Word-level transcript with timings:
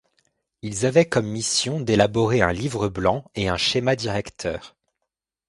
Ils 0.63 0.87
avaient 0.87 1.07
comme 1.07 1.27
mission 1.27 1.79
d'élaborer 1.79 2.41
un 2.41 2.51
livre 2.53 2.87
blanc 2.89 3.23
et 3.35 3.49
un 3.49 3.57
schéma 3.57 3.95
directeur. 3.95 4.75